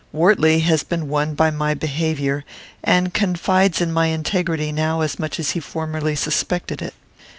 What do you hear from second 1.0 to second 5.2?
won by my behaviour, and confides in my integrity now as